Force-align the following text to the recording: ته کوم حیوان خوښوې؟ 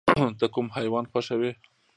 ته 0.39 0.45
کوم 0.53 0.67
حیوان 0.75 1.05
خوښوې؟ 1.11 1.51